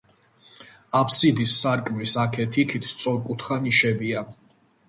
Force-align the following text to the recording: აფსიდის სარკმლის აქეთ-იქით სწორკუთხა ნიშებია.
აფსიდის 0.99 1.53
სარკმლის 1.63 2.15
აქეთ-იქით 2.23 2.91
სწორკუთხა 2.95 3.63
ნიშებია. 3.67 4.29